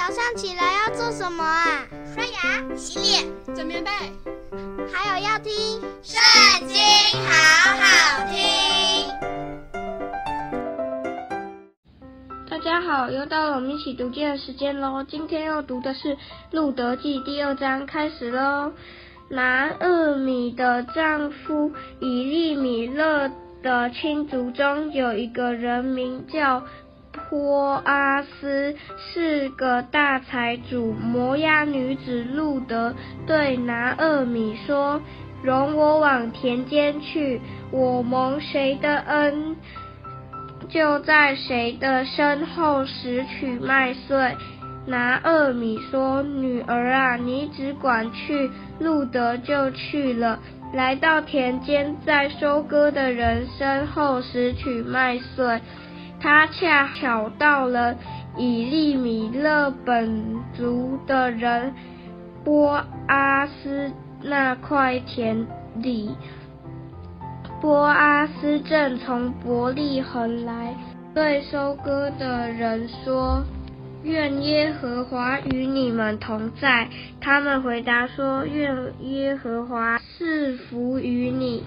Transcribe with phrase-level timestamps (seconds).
[0.00, 1.86] 早上起来要做什么啊？
[2.14, 3.22] 刷牙、洗脸、
[3.54, 3.90] 整棉被，
[4.90, 5.52] 还有要听
[6.02, 6.78] 《圣经》，
[7.28, 8.40] 好好听。
[12.48, 15.04] 大家好，又到了我们一起读经的时间喽。
[15.06, 16.16] 今天要读的是
[16.50, 18.72] 《路得记》第二章，开始喽。
[19.28, 21.70] 拿厄米的丈夫
[22.00, 23.30] 以利米勒
[23.62, 26.64] 的亲族中有一个人名叫
[27.30, 30.92] 托阿斯，是个大财主。
[30.92, 32.92] 摩押女子路德
[33.24, 35.00] 对拿俄米说
[35.40, 39.54] ：“容我往田间去，我蒙谁的恩，
[40.68, 44.36] 就在谁的身后拾取麦穗。”
[44.86, 48.50] 拿俄米说：“女儿啊，你只管去。”
[48.80, 50.40] 路德就去了，
[50.72, 55.60] 来到田间，在收割的人身后拾取麦穗。
[56.20, 57.96] 他恰巧到了
[58.36, 60.22] 以利米勒本
[60.54, 61.74] 族的人
[62.44, 63.90] 波阿斯
[64.22, 66.10] 那块田里。
[67.60, 70.74] 波阿斯正从伯利恒来，
[71.14, 73.42] 对收割的人说。
[74.02, 76.88] 愿耶和华与你们同在。
[77.20, 81.62] 他们回答说：愿耶和华赐福于你。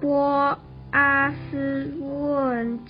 [0.00, 0.58] 波
[0.90, 1.49] 阿斯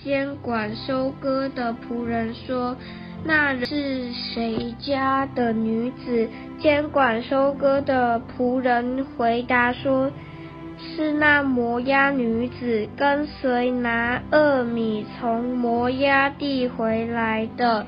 [0.03, 2.77] 监管收割的仆人说：
[3.25, 6.29] 那人是谁家的女子？
[6.59, 10.11] 监管收割的仆人回答说：
[10.78, 17.84] 是那摩押女子，跟随拿俄米从摩押地回来的。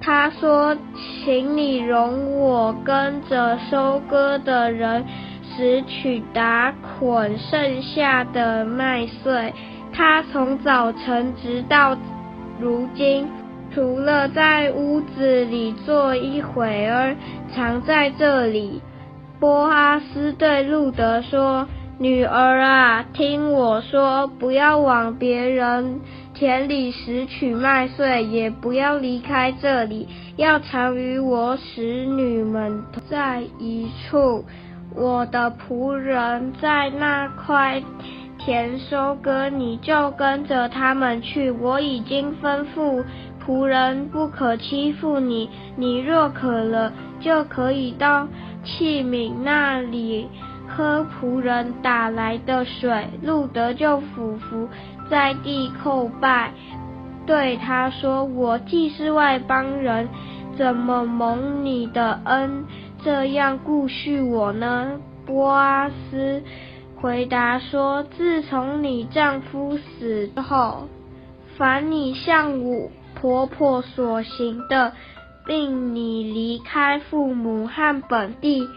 [0.00, 0.76] 他说
[1.24, 5.04] ：“请你容我跟着收割的人
[5.56, 9.54] 拾取打捆剩下的麦穗。”
[9.96, 11.96] 他从早晨直到
[12.60, 13.26] 如今，
[13.72, 17.16] 除了在屋子里坐一会儿，
[17.54, 18.82] 常在这里。
[19.40, 21.66] 波阿斯对路德说
[21.98, 26.00] ：“女儿啊，听我说，不要往别人。”
[26.36, 30.06] 田里拾取麦穗，也不要离开这里，
[30.36, 34.44] 要常与我使女们在一处。
[34.94, 37.82] 我的仆人在那块
[38.46, 41.50] 田收割，你就跟着他们去。
[41.50, 43.02] 我已经吩咐
[43.44, 45.50] 仆人不可欺负你。
[45.74, 48.28] 你若渴了，就可以到
[48.62, 50.28] 器皿那里
[50.68, 53.08] 喝仆人打来的水。
[53.20, 54.68] 路德就俯伏。
[55.10, 56.52] 在地叩拜，
[57.26, 60.08] 对他说：“我既是外邦人，
[60.56, 62.64] 怎么蒙你的恩，
[63.02, 66.40] 这样顾恤我呢？”波阿斯
[67.00, 70.88] 回答说：“自从你丈夫死后，
[71.56, 74.92] 凡你向我婆婆所行的，
[75.46, 78.68] 并你离开父母和本地。”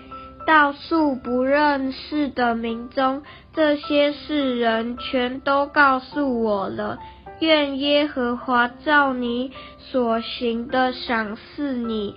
[0.47, 3.21] 到素不认识的民中，
[3.53, 6.97] 这些事人全都告诉我了。
[7.39, 12.15] 愿耶和华照你所行的赏赐你。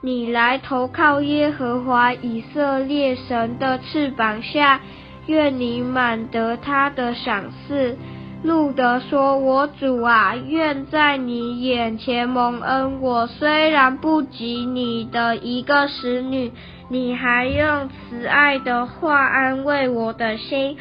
[0.00, 4.80] 你来投靠耶和华以色列神的翅膀下，
[5.26, 7.96] 愿你满得他的赏赐。
[8.42, 13.00] 路德说：“我主啊，愿在你眼前蒙恩。
[13.00, 16.52] 我虽然不及你的一个使女。”
[16.88, 20.76] 你还用慈爱的话安慰我的心。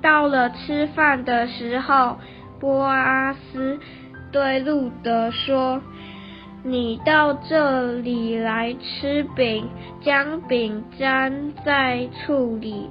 [0.00, 2.16] 到了吃饭的时候，
[2.60, 3.80] 波阿斯
[4.30, 5.82] 对路德说
[6.62, 9.68] ：“你到这里来吃饼，
[10.00, 12.88] 将饼粘在醋里。”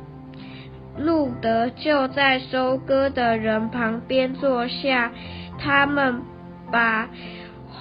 [0.97, 5.12] 路德就在收割的人旁边坐下，
[5.59, 6.22] 他们
[6.72, 7.09] 把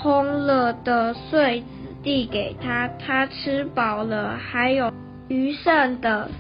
[0.03, 1.67] 烘了的穗子。
[2.03, 4.93] 递给他，他吃饱了，还有
[5.27, 6.31] 余剩的。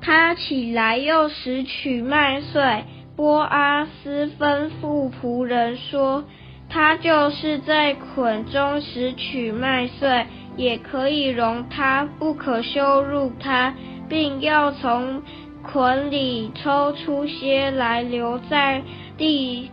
[0.00, 2.84] 他起来又拾取麦穗。
[3.16, 6.22] 波阿斯吩咐仆人说
[6.70, 10.24] ：“他就是在捆中拾取麦穗，
[10.56, 13.74] 也可以容他，不可羞辱他，
[14.08, 15.20] 并要从
[15.62, 18.82] 捆里抽出些来留在
[19.16, 19.70] 地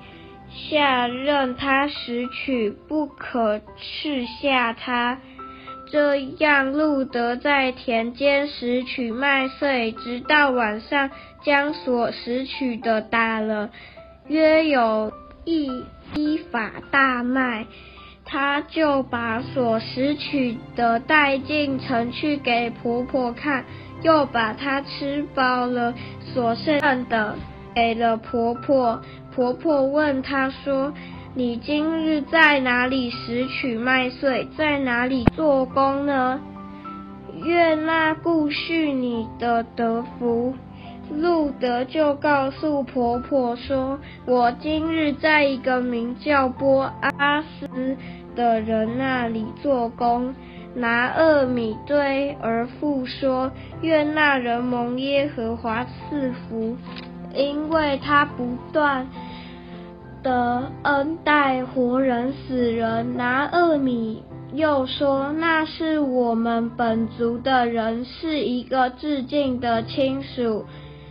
[0.52, 5.20] 下任他拾取，不可斥下他。
[5.92, 11.10] 这样，路德在田间拾取麦穗，直到晚上，
[11.44, 13.72] 将所拾取的打了，
[14.28, 15.12] 约有
[15.46, 15.84] 一
[16.14, 17.66] 一法大麦。
[18.31, 23.66] 他就把所拾取的带进城去给婆婆看，
[24.04, 27.36] 又把她吃饱了所剩的
[27.74, 29.02] 给了婆婆。
[29.34, 30.94] 婆婆问他说
[31.34, 36.40] ：“你今日在哪里拾取麦穗，在哪里做工呢？
[37.44, 40.54] 愿那顾恤你的德福。
[41.12, 46.84] 路德就告诉婆婆说：“我今日在一个名叫波
[47.18, 47.98] 阿斯
[48.40, 50.34] 的人那里做工。”
[50.76, 53.52] 拿二米对儿妇说
[53.82, 56.78] ：“愿那人蒙耶和华赐福，
[57.34, 59.08] 因为他不断
[60.22, 70.66] 的恩待活人死人。”拿二米又说：“那是我们本族的人，是一个致敬的亲属。”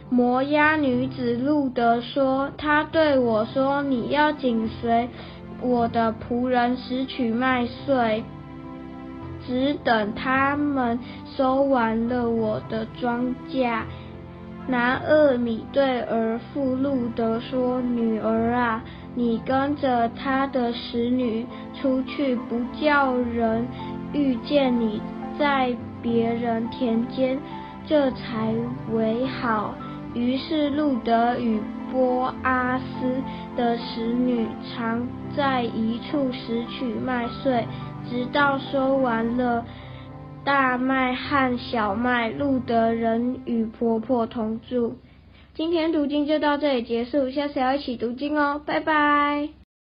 [0.09, 5.09] 摩押女子路得说：“他对我说，你要紧随
[5.60, 8.25] 我的仆人拾取麦穗，
[9.46, 10.99] 只等他们
[11.37, 13.82] 收完了我的庄稼。”
[14.69, 18.84] 拿厄米对儿妇路德说：“女儿啊，
[19.14, 21.46] 你跟着他的使女
[21.81, 23.66] 出去，不叫人
[24.12, 25.00] 遇见你
[25.38, 27.38] 在别人田间，
[27.87, 28.55] 这才
[28.93, 29.75] 为好。”
[30.12, 31.58] 于是路德与
[31.93, 33.23] 波阿斯
[33.56, 35.06] 的使女常
[35.37, 37.67] 在一处拾取麦穗，
[38.11, 39.64] 直到收完了
[40.44, 42.31] 大麦和小麦。
[42.31, 44.96] 路得仍与婆婆同住。
[45.55, 49.57] 今天读经就到这里结束，下次要一起读经哦，拜拜。